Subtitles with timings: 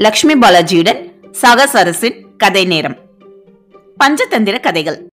[0.00, 1.12] லக்ஷ்மி பாலாஜியுடன்
[1.42, 2.96] சாகசரசின் கதை நேரம்.
[4.04, 5.06] பஞ்சதந்திர கதைகள்.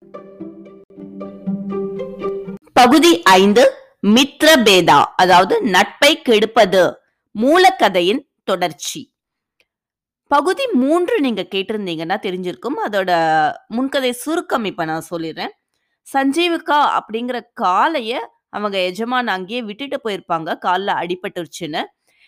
[2.74, 3.74] பகுதி ஐந்து
[4.08, 6.94] மித்ரபேதா அதாவது நட்பை கெடுப்பது
[7.42, 9.14] மூலக்கதையின் தொடர்ச்சி.
[10.28, 12.78] பகுதி மூன்று நீங்க கேட்டிருந்தீங்கன்னா தெரிஞ்சிருக்கும்.
[12.86, 13.12] அதோட
[13.68, 15.52] முன்கதை சுருக்கம் இப்ப நான் சொல்லிடுறேன்.
[16.14, 18.18] சஞ்சீவிகா அப்படிங்கிற காலைய
[18.50, 20.58] அவங்க எஜமான் அங்கேயே விட்டுட்டு போயிருப்பாங்க.
[20.58, 21.84] காலில் அடிபட்டுருச்சுன்னு.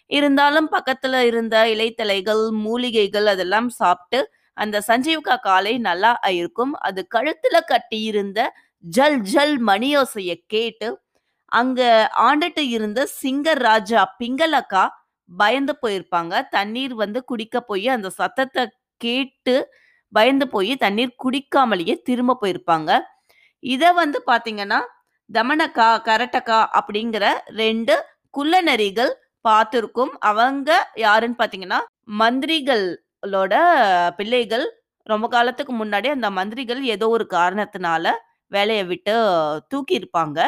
[0.10, 4.20] இருந்தாலும் பக்கத்துல இருந்த இலைத்தலைகள் மூலிகைகள் அதெல்லாம் சாப்பிட்டு
[4.58, 8.40] அந்த சஞ்சீவ்கா காலை நல்லா ஆயிருக்கும் அது கழுத்துல கட்டியிருந்த
[8.84, 10.90] ஜல் ஜல் மணியோசைய கேட்டு
[11.52, 11.82] அங்க
[12.22, 14.84] ஆண்டுட்டு இருந்த சிங்கர் ராஜா பிங்களக்கா
[15.30, 16.34] பயந்து போயிருப்பாங்க.
[16.50, 18.64] தண்ணீர் வந்து குடிக்க போய் அந்த சத்தத்தை
[19.02, 19.56] கேட்டு
[20.14, 22.92] பயந்து போய் தண்ணீர் குடிக்காமலேயே திரும்ப போயிருப்பாங்க.
[23.64, 24.80] இதை வந்து பாத்தீங்கன்னா
[25.30, 27.96] தமனக்கா கரட்டக்கா அப்படிங்கிற ரெண்டு
[28.30, 29.12] குள்ளநரிகள்
[29.50, 30.12] பார்த்துருக்கும்.
[30.30, 30.70] அவங்க
[31.06, 31.80] யாருன்னு பார்த்தீங்கன்னா
[32.22, 33.54] மந்திரிகளோட
[34.20, 34.66] பிள்ளைகள்.
[35.08, 38.12] ரொம்ப காலத்துக்கு முன்னாடி அந்த மந்திரிகள் ஏதோ ஒரு காரணத்தினால
[38.52, 39.14] வேலையை விட்டு
[39.72, 40.40] தூக்கி இருப்பாங்க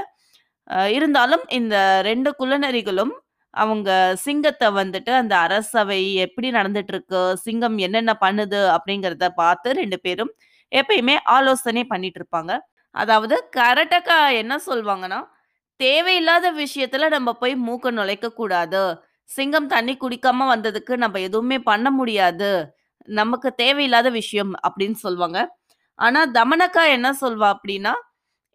[0.90, 1.76] இருந்தாலும் இந்த
[2.10, 3.14] ரெண்டு குலநரிகளும்
[3.54, 3.90] அவங்க
[4.24, 10.32] சிங்கத்தை வந்துட்டு அந்த அரசவை எப்படி நடந்துட்டு இருக்கு சிங்கம் என்னென்ன பண்ணுது அப்படிங்கிறத பார்த்து ரெண்டு பேரும்
[10.72, 12.54] எப்பயுமே ஆலோசனை பண்ணிட்டு இருப்பாங்க
[12.96, 15.20] அதாவது கரட்டக்கா என்ன சொல்லுவாங்கன்னா
[15.82, 18.84] தேவையில்லாத விஷயத்துல நம்ம போய் மூக்க நுழைக்க கூடாது.
[19.30, 22.52] சிங்கம் தண்ணி குடிக்காம வந்ததுக்கு நம்ம எதுவுமே பண்ண முடியாது.
[23.10, 25.40] நமக்கு தேவையில்லாத விஷயம் அப்படின்னு சொல்லுவாங்க
[26.00, 27.94] ஆனா தமனக்கா என்ன சொல்வா அப்படின்னா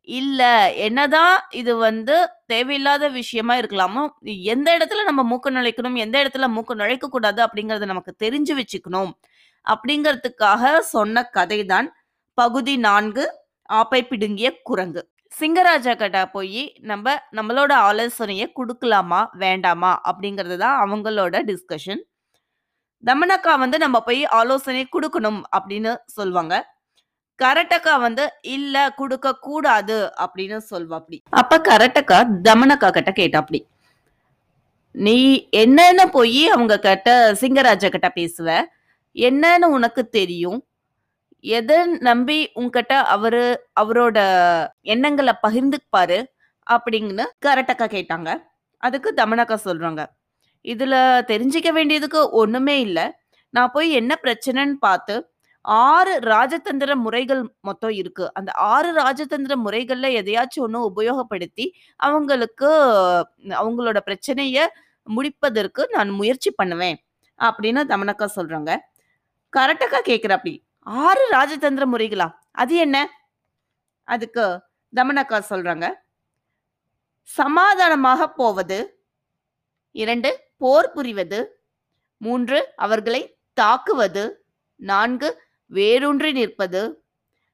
[0.08, 0.42] இல்ல
[0.78, 2.16] என்னதான் இது வந்து
[2.46, 4.02] தேவையில்லாத விஷயமா இருக்கலாமோ
[4.54, 9.12] எந்த இடத்துல நம்ம மூக்க நுழைக்கணும் எந்த இடத்துல மூக்க நுழைக்க கூடாது அப்படிங்கறத நமக்கு தெரிஞ்சு வச்சுக்கணும்.
[9.66, 11.88] அப்படிங்கிறதுக்காக சொன்ன கதை தான்
[12.38, 13.24] பகுதி நான்கு
[13.72, 15.02] ஆப்பை பிடுங்கிய குரங்கு.
[15.32, 19.26] சிங்கராஜா கிட்ட போய் நம்ம நம்மளோட ஆலோசனையை கொடுக்கலாமா?
[19.32, 20.02] வேண்டாமா?
[20.06, 22.02] அப்படிங்கிறது தான் அவங்களோட டிஸ்கஷன்
[23.04, 26.54] தமனக்கா வந்து நம்ம போய் ஆலோசனை கொடுக்கணும் அப்படின்னு சொல்லுவாங்க
[27.38, 31.22] கரட்டக்கா வந்து இல்ல குடுக்க கூடாது அப்படின்னு சொல்வாப்படி.
[31.30, 33.60] அப்ப கரட்டக்கா தமனக்கா கிட்ட கேட்டாப்படி.
[34.94, 38.48] நீ என்னன்னு போய் அவங்க கிட்ட சிங்கராஜா கிட்ட பேசுவ.
[39.16, 40.65] என்னன்னு உனக்கு தெரியும்.
[41.40, 44.18] எதை நம்பி உங்ககிட்ட அவரு அவரோட
[44.80, 46.24] எண்ணங்களை பகிர்ந்துப்பாரு
[46.70, 48.42] அப்படின்னு கரட்டக்கா கேட்டாங்க.
[48.78, 50.06] அதுக்கு தமனக்கா சொல்றாங்க.
[50.64, 50.94] இதுல
[51.30, 53.12] தெரிஞ்சுக்க வேண்டியதுக்கு ஒண்ணுமே இல்லை.
[53.50, 55.30] நான் போய் என்ன பிரச்சனைன்னு பார்த்து
[55.60, 58.30] ஆறு ராஜதந்திர முறைகள் மொத்தம் இருக்கு.
[58.34, 62.70] அந்த ஆறு ராஜதந்திர முறைகள்ல எதையாச்சும் ஒன்று உபயோகப்படுத்தி அவங்களுக்கு
[63.48, 64.66] அவங்களோட பிரச்சனைய
[65.04, 67.06] முடிப்பதற்கு நான் முயற்சி பண்ணுவேன்.
[67.38, 68.76] அப்படின்னு தமனக்கா சொல்றாங்க.
[69.56, 70.36] கரெக்டக்கா கேக்குற
[70.86, 72.32] ஆறு ராஜதந்திர முறைகளா?
[72.50, 73.10] அது என்ன?
[74.04, 74.62] அதுக்கு
[74.96, 75.94] தமனக்கா சொல்றாங்க.
[77.22, 79.04] சமாதானமாக போவது.
[79.92, 81.64] இரண்டு போர் புரிவது.
[82.16, 84.46] மூன்று அவர்களை தாக்குவது.
[84.76, 87.04] நான்கு வேரூன்றி நிற்பது.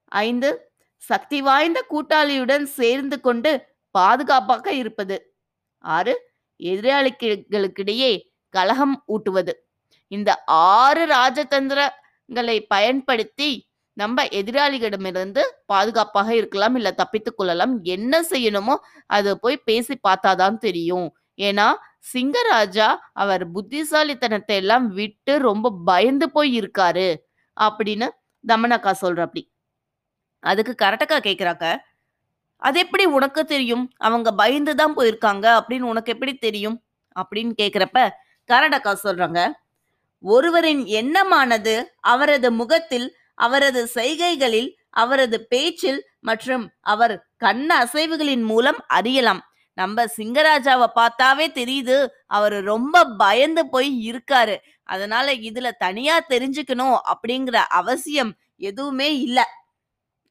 [0.04, 5.34] ஐந்து சக்தி வாய்ந்த கூட்டாளியுடன் சேர்ந்து கொண்டு பாதுகாப்பாக இருப்பது.
[5.78, 9.68] ஆறு எதிராளிகளுக்கிடையே கலகம் ஊட்டுவது.
[10.08, 11.88] இந்த ஆறு ராஜதந்திர
[12.28, 13.50] உங்களை பயன்படுத்தி
[13.96, 17.74] நம்ம எதிராளிகளிடமிருந்து பாதுகாப்பாக இருக்கலாம் இல்லை தப்பித்து கொள்ளலாம்.
[17.84, 21.08] என்ன செய்யணுமோ அதை போய் பேசி பார்த்தாதான் தெரியும்.
[21.38, 21.66] ஏன்னா
[22.12, 27.08] சிங்கராஜா அவர் புத்திசாலித்தனத்தை எல்லாம் விட்டு ரொம்ப பயந்து போய் இருக்காரு
[27.56, 28.08] அப்படின்னு
[28.44, 29.42] தமனக்கா சொல்றப்படி.
[30.42, 31.66] அதுக்கு கரெக்டக்கா கேட்குறாக்க
[32.62, 33.84] அது எப்படி உனக்கு தெரியும்?
[33.98, 36.76] அவங்க பயந்து தான் போயிருக்காங்க அப்படின்னு உனக்கு எப்படி தெரியும்?
[37.16, 38.00] அப்படின்னு கேட்குறப்ப
[38.50, 39.40] கரடக்கா சொல்றாங்க
[40.22, 49.42] ஒருவரின் எண்ணமானது அவரது முகத்தில் அவரது செய்கைகளில் அவரது பேச்சில் மற்றும் அவர் கண்ண அசைவுகளின் மூலம் அறியலாம்.
[49.78, 51.96] நம்ம சிங்கராஜாவை பார்த்தாவே தெரியுது
[52.26, 54.56] அவரு ரொம்ப பயந்து போய் இருக்காரு.
[54.84, 59.40] அதனால இதுல தனியா தெரிஞ்சுக்கணும் அப்படிங்கிற அவசியம் எதுவுமே இல்ல.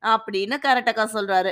[0.03, 1.51] அப்படின்னு கரெக்டக்கா சொல்றாரு.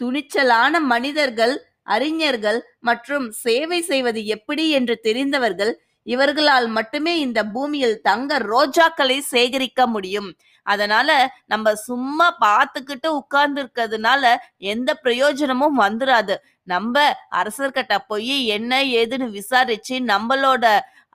[0.00, 5.72] துணிச்சலான மனிதர்கள் அறிஞர்கள் மற்றும் சேவை செய்வது எப்படி என்று தெரிந்தவர்கள்
[6.06, 10.30] இவர்களால் மட்டுமே இந்த பூமியில் தங்க ரோஜாக்களை சேகரிக்க முடியும்.
[10.66, 11.10] அதனால
[11.46, 14.24] நம்ம சும்மா பார்த்துக்கிட்டு உட்கார்ந்து இருக்கிறதுனால
[14.72, 16.34] எந்த பிரயோஜனமும் வந்துராது.
[16.64, 16.96] நம்ம
[17.36, 20.64] அரசர்கிட்ட போய் என்ன ஏதுன்னு விசாரிச்சு நம்மளோட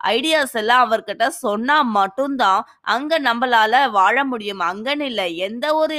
[0.08, 4.62] ஐடியாஸ் எல்லாம் அவர்கிட்ட சொன்னா மட்டும்தான் அங்க நம்மளால வாழ முடியும்.
[4.62, 5.98] அங்கன்னு இல்லை எந்த ஒரு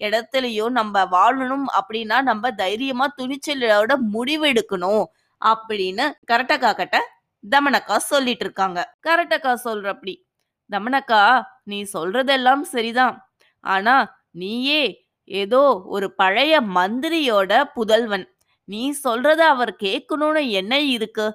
[0.00, 5.04] இடத்துலயும் நம்ம வாழணும் அப்படின்னா நம்ம தைரியமா துணிச்சலோட முடிவெடுக்கணும்
[5.42, 6.98] அப்படின்னு கரெக்டக்கா கிட்ட
[7.44, 10.14] தமனக்கா சொல்லிட்டு இருக்காங்க கரெக்டக்கா சொல்றப்படி
[10.70, 11.22] தமனக்கா
[11.64, 13.16] நீ சொல்றதெல்லாம் சரிதான்
[13.64, 13.94] ஆனா
[14.34, 14.82] நீயே
[15.30, 18.26] ஏதோ ஒரு பழைய மந்திரியோட புதல்வன்
[18.68, 21.26] நீ சொல்றத அவர் கேட்கணும்னு என்ன இருக்கு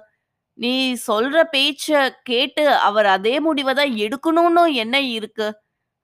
[0.58, 0.72] நீ
[1.08, 1.88] சொல்ற பேச்ச
[2.22, 5.48] கேட்டு அவர் அதே முடிவை தான் எடுக்கணும்னு என்ன இருக்கு?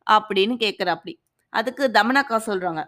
[0.07, 1.15] அப்படின்னு கேட்குறாப்படி
[1.53, 2.83] அதுக்கு தமனக்கா சொல்றாங்க.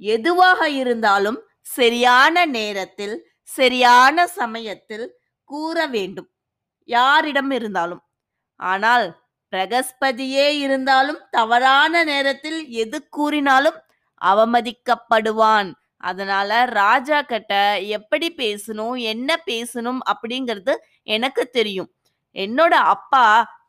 [0.00, 1.38] எதுவாக இருந்தாலும்
[1.76, 3.16] சரியான நேரத்தில்,
[3.48, 5.06] சரியான சமயத்தில்
[5.50, 6.29] கூற வேண்டும்.
[6.90, 8.02] யாரிடம் இருந்தாலும்.
[8.60, 9.06] ஆனால்
[9.52, 13.78] பிரகஸ்பதியே இருந்தாலும் தவறான நேரத்தில் எது கூறினாலும்
[14.20, 15.70] அவமதிக்கப்படுவான்.
[16.00, 17.54] அதனால ராஜா கிட்ட
[17.96, 20.74] எப்படி பேசணும், என்ன பேசணும் அப்படிங்கிறது
[21.08, 21.90] எனக்கு தெரியும்.
[22.36, 23.24] என்னோட அப்பா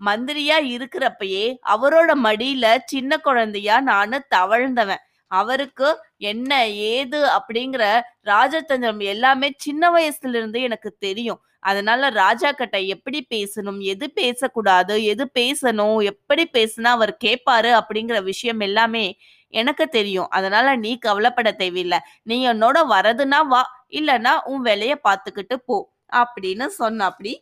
[0.06, 5.04] மந்திரியா இருக்கிறப்பயே அவரோட மடியில சின்ன குழந்தையா நானு தவழ்ந்தவன்.
[5.32, 5.90] அவருக்கு
[6.32, 6.52] என்ன,
[6.94, 7.84] ஏது அப்படிங்கிற
[8.26, 11.42] ராஜதந்திரம் எல்லாமே சின்ன வயசுல இருந்து எனக்கு தெரியும்.
[11.64, 18.60] அதனால ராஜா கிட்ட எப்படி பேசணும், எது பேசக்கூடாது, எது பேசணும், எப்படி பேசினா அவர் கேட்பாரு அப்படிங்கிற விஷயம்
[18.60, 19.06] எல்லாமே
[19.54, 20.30] எனக்கு தெரியும்.
[20.30, 25.78] அதனால நீ கவலைப்பட தேவையில்லை நீ என்னோட வரதுன்னா வா, இல்லைன்னா உன் வேலைய பார்த்துக்கிட்டு போ.
[26.14, 27.34] அப்படின்னு சொன்னாப்படி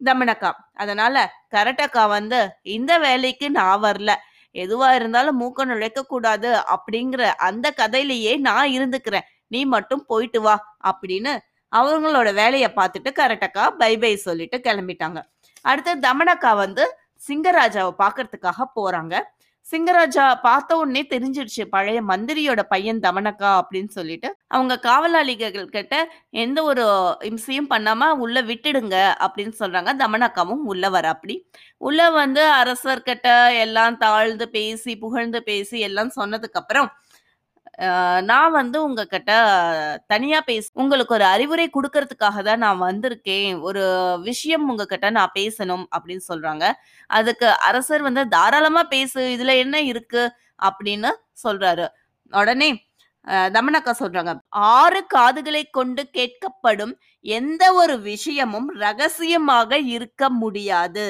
[0.00, 0.50] தமனக்கா.
[0.74, 1.16] அதனால
[1.54, 2.38] கரட்டக்கா வந்து
[2.68, 4.12] இந்த வேலைக்கு நான் வரல.
[4.54, 9.26] எதுவா இருந்தாலும் மூக்க நுழைக்க கூடாது அப்படிங்கிற அந்த கதையிலேயே நான் இருந்துக்கிறேன்.
[9.48, 10.54] நீ மட்டும் போயிட்டு வா
[10.84, 11.32] அப்படின்னு
[11.74, 15.20] அவங்களோட வேலையை பார்த்துட்டு கரட்டக்கா பை பை சொல்லிட்டு கிளம்பிட்டாங்க.
[15.62, 16.84] அடுத்து தமனக்கா வந்து
[17.28, 19.14] சிங்கராஜாவை பார்க்கறதுக்காக போறாங்க.
[19.66, 25.94] சிங்கராஜா பார்த்த உடனே தெரிஞ்சிடுச்சு பழைய மந்திரியோட பையன் தமனக்கா அப்படின்னு சொல்லிட்டு, அவங்க காவலாளிகள் கிட்ட
[26.30, 26.84] எந்த ஒரு
[27.20, 29.92] இம்சையும் பண்ணாம உள்ள விட்டுடுங்க அப்படின்னு சொல்றாங்க.
[30.02, 31.36] தமனக்காவும் உள்ள வராப்படி.
[31.78, 36.90] உள்ள வந்து அரசர்கிட்ட எல்லாம் தாழ்ந்து பேசி, புகழ்ந்து பேசி எல்லாம் சொன்னதுக்கப்புறம், அப்புறம்
[38.22, 39.32] நான் வந்து உங்ககிட்ட
[40.06, 43.60] தனியா பேச உங்களுக்கு ஒரு அறிவுரை கொடுக்கறதுக்காக தான் நான் வந்திருக்கேன்.
[43.60, 43.82] ஒரு
[44.22, 46.72] விஷயம் உங்ககிட்ட நான் பேசணும் அப்படின்னு சொல்றாங்க.
[47.10, 49.20] அதுக்கு அரசர் வந்து தாராளமா பேசு.
[49.36, 50.24] இதுல என்ன இருக்கு?
[50.62, 51.10] அப்படின்னு
[51.44, 51.86] சொல்றாரு.
[52.32, 52.70] உடனே
[53.26, 54.32] தமனக்கா சொல்றாங்க.
[54.48, 56.94] ஆறு காதுகளை கொண்டு கேட்கப்படும்
[57.24, 61.06] எந்த ஒரு விஷயமும் ரகசியமாக இருக்க முடியாது.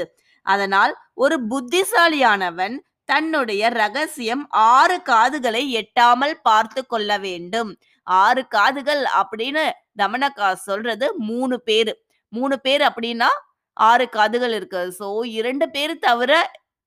[0.47, 2.77] அதனால் ஒரு புத்திசாலியானவன்
[3.09, 7.71] தன்னுடைய ரகசியம் ஆறு காதுகளை எட்டாமல் பார்த்து கொள்ள வேண்டும்.
[8.07, 9.65] ஆறு காதுகள் அப்படின்னு
[10.03, 11.93] தமனக்கா சொல்றது மூணு பேர்
[12.33, 13.31] மூணு பேர் அப்படின்னா
[13.77, 14.83] ஆறு காதுகள் இருக்கு.
[14.99, 15.07] ஸோ
[15.39, 16.33] இரண்டு பேர் தவிர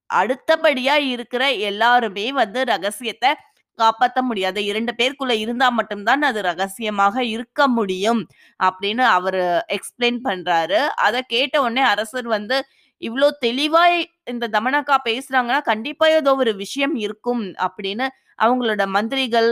[0.09, 3.31] அடுத்தபடியா இருக்கிற எல்லாருமே வந்து ரகசியத்தை
[3.79, 4.59] காப்பாற்ற முடியாது.
[4.69, 8.21] இரண்டு பேருக்குள்ள இருந்தா மட்டும்தான் அது ரகசியமாக இருக்க முடியும்.
[8.59, 9.43] அப்படின்னு அவரு
[9.75, 10.79] எக்ஸ்பிளைன் பண்றாரு.
[11.05, 12.57] அதை கேட்ட உடனே அரசர் வந்து
[13.01, 18.07] இவ்வளோ தெளிவாய் இந்த தமனக்கா பேசுறாங்கன்னா, கண்டிப்பா ஏதோ ஒரு விஷயம் இருக்கும் அப்படின்னு
[18.39, 19.47] அவங்களோட மந்திரிகள்,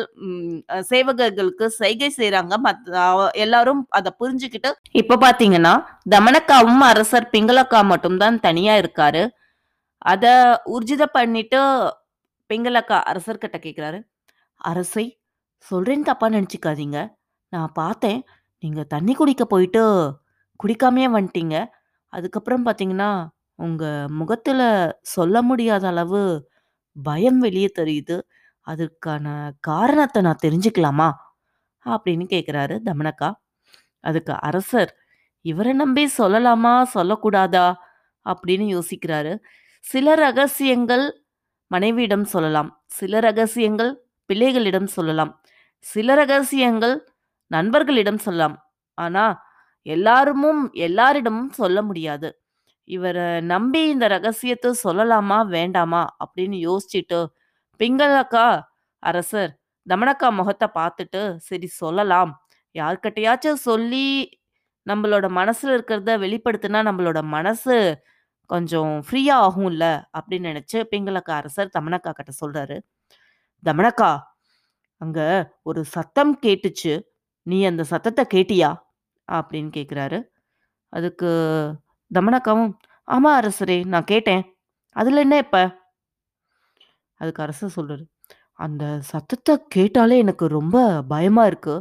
[0.89, 2.83] சேவகர்களுக்கு சைகை செய்யறாங்க மத்
[3.33, 5.73] எல்லாரும் அதை புரிஞ்சுக்கிட்டு இப்ப பார்த்தீங்கன்னா,
[6.09, 9.23] தமனக்காவும் அரசர் பிங்களக்கா மட்டும்தான் தனியா இருக்காரு.
[9.97, 10.25] அத
[10.65, 11.59] ஊர்ஜித பண்ணிட்டு
[12.49, 13.99] பிங்களக்கா அரசர்கிட்ட கேட்கிறாரு.
[14.61, 15.05] அரசை
[15.65, 16.99] சொல்றேன்னு தப்பா நெனச்சுக்காதீங்க.
[17.53, 18.19] நான் பார்த்தேன்.
[18.63, 19.81] நீங்க தண்ணி குடிக்க போயிட்டு
[20.59, 21.55] குடிக்காமையே வந்துட்டீங்க.
[22.13, 23.09] அதுக்கப்புறம் பார்த்தீங்கன்னா,
[23.55, 24.61] உங்க முகத்துல
[25.01, 26.51] சொல்ல முடியாத அளவு
[27.03, 28.21] பயம் வெளியே தெரியுது.
[28.61, 31.11] அதற்கான காரணத்த நான் தெரிஞ்சுக்கலாமா?
[31.85, 33.31] அப்படின்னு கேட்குறாரு தமனக்கா.
[33.99, 34.97] அதுக்கு அரசர்,
[35.43, 36.83] இவர நம்பி சொல்லலாமா?
[36.93, 37.75] சொல்லக்கூடாதா?
[38.25, 39.39] அப்படின்னு யோசிக்கிறாரு.
[39.81, 41.25] சில ரகசியங்கள்
[41.67, 42.83] மனைவியிடம் சொல்லலாம்.
[42.87, 45.43] சில ரகசியங்கள் பிள்ளைகளிடம் சொல்லலாம்.
[45.79, 47.09] சில ரகசியங்கள்
[47.47, 48.73] நண்பர்களிடம் சொல்லலாம்.
[48.93, 49.43] ஆனா,
[49.81, 52.44] எல்லாருமும் எல்லாரிடமும் சொல்ல முடியாது.
[52.87, 55.47] இவர நம்பி இந்த ரகசியத்தை சொல்லலாமா?
[55.47, 56.01] வேண்டாமா?
[56.23, 57.19] அப்படின்னு யோசிச்சுட்டு,
[57.79, 58.47] பிங்களக்கா
[59.03, 59.51] அரசர்
[59.87, 62.31] தமனக்கா முகத்தை பார்த்துட்டு, சரி சொல்லலாம்.
[62.75, 64.07] யார்கிட்டயாச்சும் சொல்லி
[64.87, 67.75] நம்மளோட மனசுல இருக்கிறத வெளிப்படுத்தினா நம்மளோட மனசு
[68.49, 69.85] கொஞ்சம் ஃப்ரீயா ஆகும்ல
[70.17, 72.77] அப்படின்னு நினச்சி பிங்களக்கா அரசர் தமனக்கா கிட்ட சொல்றாரு.
[73.63, 74.11] தமனக்கா,
[75.01, 75.19] அங்க
[75.63, 76.93] ஒரு சத்தம் கேட்டுச்சு.
[77.47, 78.71] நீ அந்த சத்தத்தை கேட்டியா?
[79.27, 80.19] அப்படின்னு கேட்குறாரு
[80.93, 81.29] அதுக்கு
[82.11, 82.71] தமனக்காவும்,
[83.07, 84.43] ஆமாம் அரசரே நான் கேட்டேன்.
[84.95, 85.61] அதில் என்ன இப்போ
[87.21, 88.03] அதுக்கு அரசர் சொல்றாரு.
[88.53, 91.75] அந்த சத்தத்தை கேட்டாலே எனக்கு ரொம்ப பயமாக இருக்கு.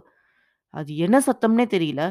[0.70, 2.02] அது என்ன சத்தம்னே தெரியல.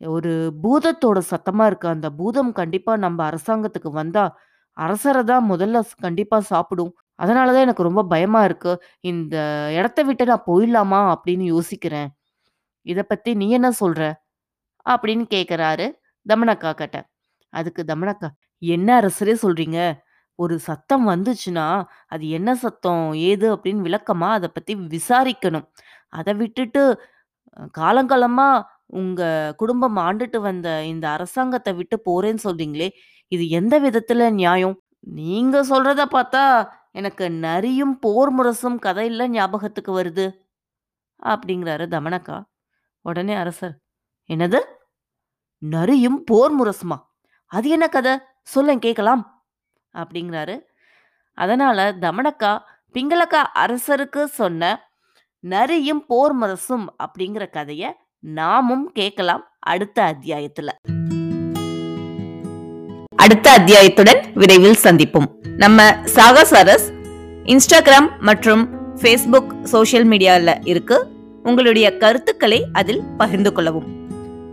[0.00, 0.32] ஒரு
[0.62, 1.88] பூதத்தோட சத்தமாக இருக்கு.
[1.88, 4.32] அந்த பூதம் கண்டிப்பாக நம்ம அரசாங்கத்துக்கு வந்தால்
[4.76, 6.92] அரசரை தான் முதல்ல கண்டிப்பாக சாப்பிடும்.
[7.14, 8.72] அதனால தான் எனக்கு ரொம்ப பயமாக இருக்கு.
[9.00, 9.36] இந்த
[9.78, 11.00] இடத்த விட்டு நான் போயிடலாமா?
[11.14, 12.10] அப்படின்னு யோசிக்கிறேன்.
[12.86, 14.04] இதை பற்றி நீ என்ன சொல்கிற
[14.86, 15.86] அப்படின்னு கேட்குறாரு
[16.26, 16.98] தமனக்கா கிட்ட.
[17.52, 18.28] அதுக்கு தமனக்கா,
[18.62, 19.78] என்ன அரசரே சொல்றீங்க?
[20.38, 21.66] ஒரு சத்தம் வந்துச்சுன்னா,
[22.08, 23.02] அது என்ன சத்தம்?
[23.24, 23.48] ஏது?
[23.54, 25.66] அப்படின்னு விளக்கமா அத பத்தி விசாரிக்கணும்.
[26.12, 26.82] அத விட்டுட்டு
[27.56, 28.48] அ காலங்காலமா
[28.96, 29.22] உங்க
[29.58, 32.88] குடும்பம் ஆண்டுட்டு வந்த இந்த அரசாங்கத்த விட்டு போறேன்னு சொல்றீங்களே,
[33.32, 34.76] இது எந்த விதத்துல நியாயம்?
[35.18, 36.44] நீங்க சொல்றத பார்த்தா,
[36.94, 40.26] எனக்கு நரியும், போர் முரசும் கதையில ஞாபகத்துக்கு வருது.
[41.22, 42.38] அப்படிங்கிறாரு தமனக்கா.
[43.04, 43.76] உடனே அரசர்,
[44.30, 44.60] என்னது?
[45.62, 46.98] நரியும் போர் முரசுமா
[47.52, 48.18] அது என்ன கதை?
[48.42, 49.44] சொல்லேன் கேட்கலாம்.
[49.94, 50.60] அப்படிங்கிறாரு.
[51.34, 52.58] அதனால தமனக்கா
[52.92, 54.90] பிங்களக்கா அரசருக்கு சொன்ன
[55.40, 60.68] நரியும் போர் மரசும் அப்படிங்கிற கதைய நாமும் கேட்கலாம் அடுத்த அத்தியாயத்துல.
[63.16, 65.46] அடுத்த அத்தியாயத்துடன் விரைவில் சந்திப்போம்.
[65.56, 66.92] நம்ம சாகஸ் அரஸ்
[67.44, 71.06] இன்ஸ்டாகிராம் மற்றும் ஃபேஸ்புக் சோஷியல் மீடியாவில் இருக்கு.
[71.42, 74.00] உங்களுடைய கருத்துக்களை அதில் பகிர்ந்து கொள்ளவும்.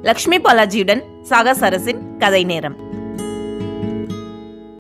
[0.02, 2.88] லக்ஷ்மி பாலாஜியுடன் சாகஸ் அரசின் கதை நேரம்.